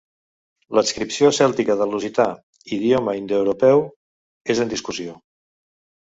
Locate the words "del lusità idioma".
1.81-3.13